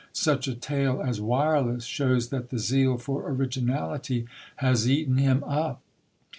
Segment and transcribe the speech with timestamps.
[0.13, 5.79] Such a tale as Wireless shows that the zeal for originality has eaten him up.